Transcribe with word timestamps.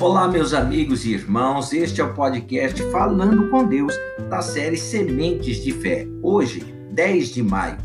Olá, 0.00 0.26
meus 0.26 0.54
amigos 0.54 1.04
e 1.04 1.12
irmãos, 1.12 1.74
este 1.74 2.00
é 2.00 2.04
o 2.04 2.14
podcast 2.14 2.82
Falando 2.84 3.50
com 3.50 3.66
Deus 3.66 3.94
da 4.30 4.40
série 4.40 4.78
Sementes 4.78 5.62
de 5.62 5.72
Fé. 5.72 6.06
Hoje, 6.22 6.64
10 6.90 7.28
de 7.28 7.42
maio. 7.42 7.76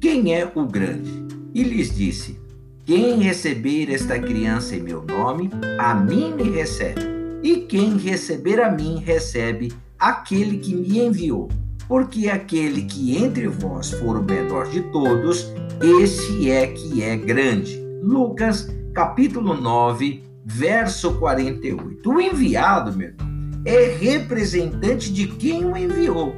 Quem 0.00 0.34
é 0.34 0.50
o 0.52 0.66
grande? 0.66 1.24
E 1.54 1.62
lhes 1.62 1.94
disse: 1.94 2.40
Quem 2.84 3.20
receber 3.20 3.88
esta 3.88 4.18
criança 4.18 4.74
em 4.74 4.82
meu 4.82 5.00
nome, 5.04 5.48
a 5.78 5.94
mim 5.94 6.34
me 6.34 6.50
recebe. 6.50 7.02
E 7.40 7.58
quem 7.58 7.96
receber 7.96 8.60
a 8.60 8.68
mim, 8.68 8.98
recebe 8.98 9.72
aquele 9.96 10.58
que 10.58 10.74
me 10.74 10.98
enviou. 10.98 11.48
Porque 11.86 12.28
aquele 12.28 12.82
que 12.82 13.16
entre 13.16 13.46
vós 13.46 13.92
for 13.92 14.16
o 14.16 14.24
menor 14.24 14.68
de 14.70 14.82
todos, 14.90 15.52
esse 15.80 16.50
é 16.50 16.66
que 16.66 17.00
é 17.00 17.16
grande. 17.16 17.80
Lucas, 18.02 18.68
capítulo 18.92 19.54
9, 19.54 20.29
verso 20.44 21.14
48. 21.14 22.10
O 22.10 22.20
enviado, 22.20 22.92
meu 22.92 23.08
irmão, 23.08 23.30
é 23.64 23.88
representante 23.88 25.12
de 25.12 25.26
quem 25.26 25.64
o 25.64 25.76
enviou. 25.76 26.34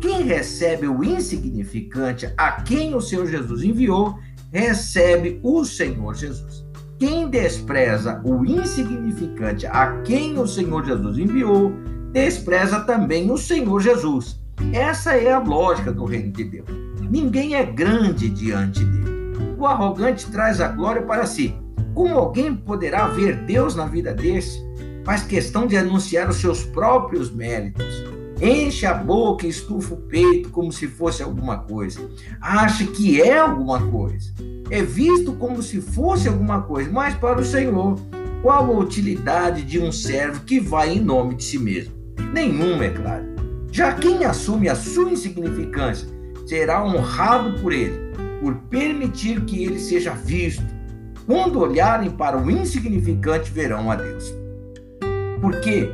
Quem 0.00 0.22
recebe 0.22 0.86
o 0.86 1.02
insignificante 1.02 2.32
a 2.36 2.52
quem 2.62 2.94
o 2.94 3.00
Senhor 3.00 3.26
Jesus 3.26 3.62
enviou, 3.62 4.18
recebe 4.52 5.40
o 5.42 5.64
Senhor 5.64 6.14
Jesus. 6.14 6.64
Quem 6.98 7.28
despreza 7.28 8.20
o 8.24 8.44
insignificante 8.44 9.66
a 9.66 10.00
quem 10.02 10.38
o 10.38 10.46
Senhor 10.46 10.84
Jesus 10.84 11.18
enviou, 11.18 11.72
despreza 12.12 12.80
também 12.80 13.30
o 13.30 13.36
Senhor 13.36 13.80
Jesus. 13.80 14.40
Essa 14.72 15.14
é 15.14 15.32
a 15.32 15.38
lógica 15.38 15.92
do 15.92 16.04
reino 16.04 16.32
de 16.32 16.44
Deus. 16.44 16.68
Ninguém 17.10 17.54
é 17.54 17.64
grande 17.64 18.28
diante 18.30 18.84
dele. 18.84 19.36
O 19.58 19.66
arrogante 19.66 20.30
traz 20.30 20.60
a 20.60 20.68
glória 20.68 21.02
para 21.02 21.26
si, 21.26 21.54
como 21.94 22.14
alguém 22.14 22.54
poderá 22.54 23.06
ver 23.08 23.36
Deus 23.44 23.74
na 23.74 23.86
vida 23.86 24.12
desse? 24.12 24.64
Faz 25.04 25.22
questão 25.22 25.66
de 25.66 25.76
anunciar 25.76 26.28
os 26.28 26.36
seus 26.36 26.64
próprios 26.64 27.30
méritos. 27.30 27.86
Enche 28.40 28.84
a 28.84 28.92
boca 28.92 29.46
e 29.46 29.50
estufa 29.50 29.94
o 29.94 29.96
peito 29.96 30.50
como 30.50 30.70
se 30.70 30.86
fosse 30.86 31.22
alguma 31.22 31.58
coisa. 31.58 32.00
Acha 32.40 32.84
que 32.86 33.22
é 33.22 33.38
alguma 33.38 33.80
coisa. 33.90 34.30
É 34.70 34.82
visto 34.82 35.32
como 35.32 35.62
se 35.62 35.80
fosse 35.80 36.28
alguma 36.28 36.60
coisa, 36.62 36.90
mas 36.90 37.14
para 37.14 37.40
o 37.40 37.44
Senhor, 37.44 37.98
qual 38.42 38.70
a 38.70 38.78
utilidade 38.78 39.62
de 39.62 39.78
um 39.78 39.90
servo 39.90 40.44
que 40.44 40.60
vai 40.60 40.96
em 40.96 41.00
nome 41.00 41.36
de 41.36 41.44
si 41.44 41.58
mesmo? 41.58 41.94
Nenhuma, 42.32 42.84
é 42.84 42.90
claro. 42.90 43.24
Já 43.72 43.94
quem 43.94 44.24
assume 44.24 44.68
a 44.68 44.74
sua 44.74 45.10
insignificância 45.10 46.08
será 46.46 46.84
honrado 46.84 47.58
por 47.60 47.72
ele, 47.72 48.12
por 48.40 48.54
permitir 48.70 49.44
que 49.44 49.64
ele 49.64 49.78
seja 49.78 50.12
visto, 50.12 50.64
quando 51.26 51.58
olharem 51.58 52.10
para 52.10 52.38
o 52.38 52.50
insignificante, 52.50 53.50
verão 53.50 53.90
a 53.90 53.96
Deus. 53.96 54.32
Porque 55.40 55.90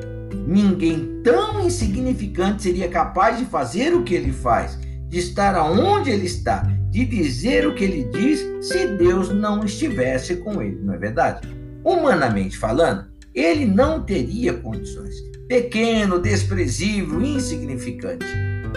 ninguém 0.46 1.20
tão 1.24 1.64
insignificante 1.64 2.62
seria 2.62 2.88
capaz 2.88 3.38
de 3.38 3.46
fazer 3.46 3.94
o 3.94 4.02
que 4.02 4.14
ele 4.14 4.30
faz, 4.30 4.78
de 5.08 5.18
estar 5.18 5.54
aonde 5.54 6.10
ele 6.10 6.26
está, 6.26 6.62
de 6.90 7.06
dizer 7.06 7.66
o 7.66 7.74
que 7.74 7.84
ele 7.84 8.04
diz, 8.04 8.40
se 8.66 8.86
Deus 8.86 9.30
não 9.30 9.64
estivesse 9.64 10.36
com 10.36 10.60
ele, 10.60 10.78
não 10.82 10.94
é 10.94 10.98
verdade? 10.98 11.48
Humanamente 11.82 12.58
falando, 12.58 13.06
ele 13.34 13.64
não 13.64 14.02
teria 14.02 14.52
condições. 14.52 15.14
Pequeno, 15.48 16.18
desprezível, 16.18 17.20
insignificante. 17.22 18.26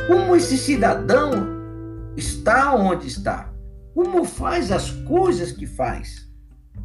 Como 0.07 0.35
esse 0.35 0.57
cidadão 0.57 1.31
está 2.15 2.73
onde 2.73 3.07
está? 3.07 3.53
Como 3.93 4.23
faz 4.23 4.71
as 4.71 4.91
coisas 4.91 5.51
que 5.51 5.65
faz? 5.65 6.24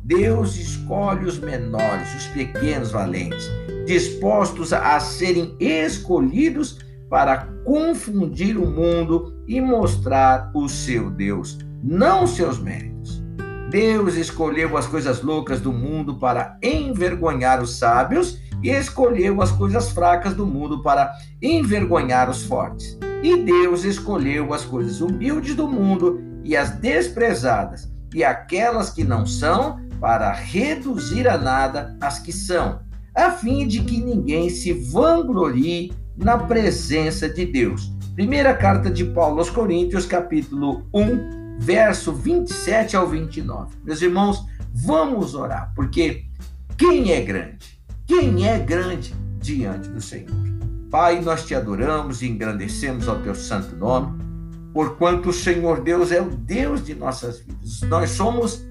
Deus 0.04 0.56
escolhe 0.56 1.26
os 1.26 1.38
menores, 1.38 2.14
os 2.16 2.26
pequenos 2.28 2.90
valentes, 2.90 3.48
dispostos 3.86 4.72
a 4.72 4.98
serem 4.98 5.54
escolhidos 5.60 6.78
para 7.08 7.48
confundir 7.64 8.56
o 8.56 8.66
mundo 8.66 9.42
e 9.46 9.60
mostrar 9.60 10.50
o 10.54 10.68
seu 10.68 11.10
Deus, 11.10 11.58
não 11.82 12.26
seus 12.26 12.58
méritos. 12.58 13.22
Deus 13.70 14.16
escolheu 14.16 14.76
as 14.76 14.86
coisas 14.86 15.22
loucas 15.22 15.60
do 15.60 15.72
mundo 15.72 16.16
para 16.16 16.58
envergonhar 16.62 17.62
os 17.62 17.78
sábios 17.78 18.38
e 18.62 18.70
escolheu 18.70 19.40
as 19.40 19.52
coisas 19.52 19.90
fracas 19.90 20.34
do 20.34 20.44
mundo 20.44 20.82
para 20.82 21.12
envergonhar 21.40 22.28
os 22.28 22.44
fortes. 22.44 22.98
E 23.22 23.36
Deus 23.36 23.84
escolheu 23.84 24.52
as 24.52 24.64
coisas 24.64 25.00
humildes 25.00 25.54
do 25.54 25.68
mundo 25.68 26.20
e 26.42 26.56
as 26.56 26.70
desprezadas 26.70 27.89
e 28.14 28.24
aquelas 28.24 28.90
que 28.90 29.04
não 29.04 29.24
são 29.26 29.80
para 30.00 30.32
reduzir 30.32 31.28
a 31.28 31.36
nada 31.36 31.96
as 32.00 32.18
que 32.18 32.32
são, 32.32 32.80
a 33.14 33.30
fim 33.30 33.66
de 33.66 33.80
que 33.80 34.00
ninguém 34.00 34.48
se 34.48 34.72
vanglorie 34.72 35.92
na 36.16 36.38
presença 36.38 37.28
de 37.28 37.44
Deus. 37.46 37.92
Primeira 38.14 38.54
carta 38.54 38.90
de 38.90 39.04
Paulo 39.04 39.38
aos 39.38 39.50
Coríntios, 39.50 40.06
capítulo 40.06 40.86
1, 40.92 41.58
verso 41.58 42.12
27 42.12 42.96
ao 42.96 43.06
29. 43.06 43.76
Meus 43.84 44.02
irmãos, 44.02 44.44
vamos 44.72 45.34
orar, 45.34 45.72
porque 45.74 46.24
quem 46.76 47.12
é 47.12 47.20
grande? 47.20 47.80
Quem 48.06 48.48
é 48.48 48.58
grande 48.58 49.14
diante 49.38 49.88
do 49.88 50.00
Senhor? 50.00 50.30
Pai, 50.90 51.20
nós 51.20 51.46
te 51.46 51.54
adoramos 51.54 52.20
e 52.20 52.28
engrandecemos 52.28 53.06
ao 53.06 53.20
teu 53.20 53.34
santo 53.34 53.76
nome, 53.76 54.18
porquanto 54.72 55.30
o 55.30 55.32
Senhor 55.32 55.80
Deus 55.80 56.12
é 56.12 56.20
o 56.20 56.30
Deus 56.30 56.84
de 56.84 56.94
nossas 56.94 57.40
vidas. 57.40 57.80
Nós 57.82 58.10
somos 58.10 58.64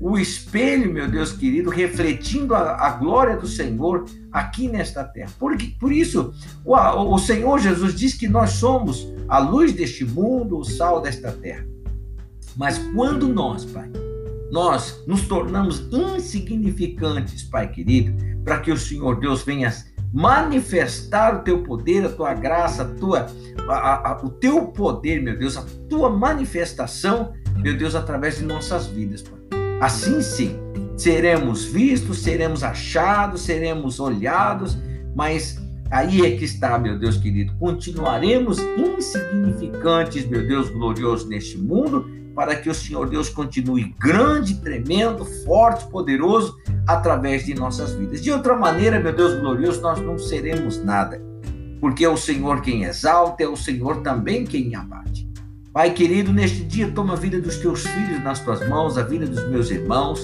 o 0.00 0.18
espelho, 0.18 0.92
meu 0.92 1.08
Deus 1.08 1.32
querido, 1.32 1.70
refletindo 1.70 2.54
a, 2.54 2.86
a 2.86 2.90
glória 2.90 3.36
do 3.36 3.46
Senhor 3.46 4.04
aqui 4.30 4.68
nesta 4.68 5.02
terra. 5.02 5.30
Por, 5.38 5.56
por 5.80 5.90
isso, 5.90 6.34
o, 6.64 6.74
o 6.74 7.18
Senhor 7.18 7.58
Jesus 7.58 7.94
diz 7.94 8.14
que 8.14 8.28
nós 8.28 8.50
somos 8.50 9.06
a 9.28 9.38
luz 9.38 9.72
deste 9.72 10.04
mundo, 10.04 10.58
o 10.58 10.64
sal 10.64 11.00
desta 11.00 11.32
terra. 11.32 11.66
Mas 12.56 12.78
quando 12.94 13.28
nós, 13.28 13.64
Pai, 13.64 13.90
nós 14.50 15.02
nos 15.06 15.26
tornamos 15.26 15.88
insignificantes, 15.90 17.42
Pai 17.42 17.70
querido, 17.70 18.14
para 18.44 18.60
que 18.60 18.70
o 18.70 18.78
Senhor 18.78 19.18
Deus 19.18 19.42
venha 19.42 19.72
manifestar 20.12 21.36
o 21.36 21.38
teu 21.40 21.62
poder, 21.62 22.04
a 22.04 22.08
tua 22.08 22.34
graça, 22.34 22.82
a 22.82 22.86
tua, 22.86 23.26
a, 23.68 24.10
a, 24.10 24.20
o 24.24 24.30
teu 24.30 24.66
poder, 24.68 25.20
meu 25.22 25.38
Deus, 25.38 25.56
a 25.56 25.64
tua 25.88 26.10
manifestação, 26.10 27.32
meu 27.56 27.76
Deus, 27.76 27.94
através 27.94 28.38
de 28.38 28.44
nossas 28.44 28.86
vidas, 28.86 29.22
Pai. 29.22 29.38
Assim 29.80 30.22
sim, 30.22 30.58
seremos 30.96 31.64
vistos, 31.64 32.22
seremos 32.22 32.62
achados, 32.62 33.42
seremos 33.42 34.00
olhados, 34.00 34.78
mas 35.14 35.58
aí 35.90 36.24
é 36.24 36.36
que 36.36 36.44
está, 36.44 36.78
meu 36.78 36.98
Deus 36.98 37.18
querido. 37.18 37.52
Continuaremos 37.58 38.58
insignificantes, 38.58 40.26
meu 40.26 40.46
Deus 40.46 40.70
glorioso, 40.70 41.28
neste 41.28 41.58
mundo, 41.58 42.10
para 42.36 42.54
que 42.54 42.68
o 42.68 42.74
Senhor 42.74 43.08
Deus 43.08 43.30
continue 43.30 43.94
grande, 43.98 44.60
tremendo, 44.60 45.24
forte, 45.24 45.86
poderoso 45.86 46.54
através 46.86 47.46
de 47.46 47.54
nossas 47.54 47.94
vidas. 47.94 48.22
De 48.22 48.30
outra 48.30 48.54
maneira, 48.54 49.00
meu 49.00 49.16
Deus 49.16 49.40
glorioso, 49.40 49.80
nós 49.80 49.98
não 50.02 50.18
seremos 50.18 50.84
nada, 50.84 51.18
porque 51.80 52.04
é 52.04 52.08
o 52.10 52.16
Senhor 52.16 52.60
quem 52.60 52.84
exalta, 52.84 53.42
é 53.42 53.48
o 53.48 53.56
Senhor 53.56 54.02
também 54.02 54.44
quem 54.44 54.74
abate. 54.74 55.26
Pai 55.72 55.94
querido, 55.94 56.30
neste 56.30 56.62
dia 56.62 56.90
toma 56.90 57.14
a 57.14 57.16
vida 57.16 57.40
dos 57.40 57.56
teus 57.56 57.86
filhos 57.86 58.22
nas 58.22 58.40
tuas 58.40 58.66
mãos, 58.68 58.98
a 58.98 59.02
vida 59.02 59.26
dos 59.26 59.48
meus 59.48 59.70
irmãos. 59.70 60.20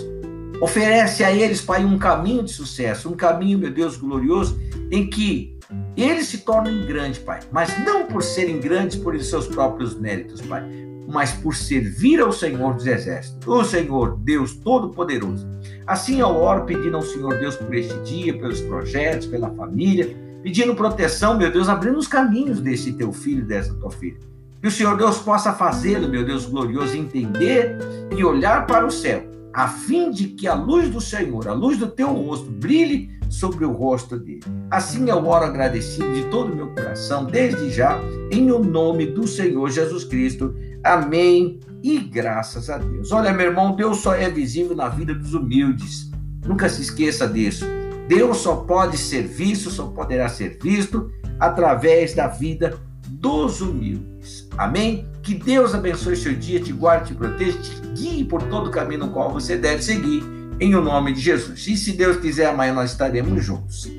Oferece 0.61 1.25
a 1.25 1.33
eles, 1.33 1.63
Pai, 1.63 1.83
um 1.83 1.99
caminho 1.99 2.43
de 2.43 2.53
sucesso, 2.53 3.09
um 3.09 3.15
caminho, 3.15 3.59
meu 3.59 3.73
Deus 3.73 3.97
glorioso, 3.97 4.61
em 4.91 5.09
que 5.09 5.59
eles 5.97 6.27
se 6.27 6.39
tornem 6.39 6.85
grandes, 6.85 7.21
Pai, 7.21 7.41
mas 7.51 7.75
não 7.87 8.07
por 8.07 8.23
serem 8.23 8.61
grandes 8.61 8.99
por 8.99 9.19
seus 9.19 9.47
próprios 9.47 9.99
méritos, 9.99 10.43
Pai, 10.43 10.63
mas 11.09 11.33
por 11.33 11.55
servir 11.55 12.21
ao 12.21 12.33
Senhor 12.33 12.75
dos 12.75 12.87
Exércitos, 12.87 13.47
o 13.47 13.65
Senhor 13.65 14.17
Deus 14.19 14.55
Todo-Poderoso. 14.55 15.47
Assim 15.87 16.21
eu 16.21 16.29
oro 16.29 16.65
pedindo 16.65 16.97
ao 16.97 17.03
Senhor 17.03 17.39
Deus 17.39 17.57
por 17.57 17.75
este 17.75 17.99
dia, 18.01 18.37
pelos 18.37 18.61
projetos, 18.61 19.27
pela 19.27 19.51
família, 19.51 20.17
pedindo 20.43 20.75
proteção, 20.75 21.37
meu 21.37 21.51
Deus, 21.51 21.69
abrindo 21.69 21.99
os 21.99 22.07
caminhos 22.07 22.61
desse 22.61 22.93
teu 22.93 23.13
filho, 23.13 23.45
dessa 23.45 23.75
tua 23.75 23.91
filha. 23.91 24.19
Que 24.61 24.69
o 24.69 24.71
Senhor 24.71 24.97
Deus 24.97 25.19
possa 25.19 25.53
fazê-lo, 25.53 26.09
meu 26.09 26.25
Deus 26.25 26.47
glorioso, 26.47 26.97
entender 26.97 27.77
e 28.17 28.25
olhar 28.25 28.67
para 28.67 28.87
o 28.87 28.91
céu, 28.91 29.25
a 29.53 29.69
fim 29.69 30.11
de 30.11 30.29
que 30.29 30.47
a 30.47 30.55
luz 30.55 30.89
do 30.89 31.01
Senhor, 31.01 31.49
a 31.49 31.53
luz 31.53 31.79
do 31.79 31.89
teu 31.89 32.13
rosto, 32.13 32.49
brilhe 32.51 33.11
sobre 33.29 33.65
o 33.65 33.73
rosto 33.73 34.19
dele. 34.19 34.43
Assim 34.71 35.09
eu 35.09 35.27
oro 35.27 35.45
agradecido 35.45 36.13
de 36.13 36.25
todo 36.31 36.53
o 36.53 36.57
meu 36.57 36.69
coração, 36.69 37.25
desde 37.25 37.71
já, 37.71 37.99
em 38.31 38.53
o 38.53 38.59
nome 38.59 39.07
do 39.07 39.27
Senhor 39.27 39.71
Jesus 39.71 40.05
Cristo. 40.05 40.55
Amém 40.85 41.61
e 41.83 41.99
graças 41.99 42.69
a 42.69 42.79
Deus. 42.79 43.13
Olha, 43.13 43.33
meu 43.33 43.47
irmão, 43.47 43.77
Deus 43.77 43.99
só 43.99 44.15
é 44.15 44.29
visível 44.31 44.75
na 44.75 44.89
vida 44.89 45.15
dos 45.15 45.35
humildes. 45.35 46.11
Nunca 46.47 46.69
se 46.69 46.83
esqueça 46.83 47.27
disso. 47.29 47.65
Deus 48.09 48.39
só 48.39 48.57
pode 48.57 48.99
ser 48.99 49.23
visto, 49.23 49.71
só 49.71 49.87
poderá 49.87 50.29
ser 50.29 50.59
visto 50.61 51.11
através 51.39 52.15
da 52.15 52.27
vida 52.27 52.79
dos 53.09 53.61
humildes. 53.61 54.49
Amém? 54.59 55.09
Que 55.23 55.35
Deus 55.35 55.75
abençoe 55.75 56.17
seu 56.17 56.35
dia, 56.35 56.61
te 56.61 56.73
guarde, 56.73 57.09
te 57.09 57.15
proteja, 57.15 57.59
te 57.59 57.81
guie 57.95 58.25
por 58.25 58.43
todo 58.43 58.69
o 58.69 58.71
caminho 58.71 59.07
no 59.07 59.13
qual 59.13 59.33
você 59.33 59.57
deve 59.57 59.83
seguir. 59.83 60.23
em 60.61 60.75
o 60.77 60.81
nome 60.83 61.13
de 61.13 61.21
Jesus. 61.21 61.67
E 61.67 61.77
se 61.77 61.93
Deus 61.93 62.19
quiser, 62.19 62.47
amanhã 62.47 62.73
nós 62.73 62.93
estaremos 62.93 63.45
juntos. 63.45 63.91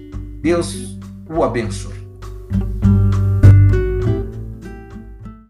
Deus 0.42 0.98
o 1.30 1.44
abençoe. 1.44 2.03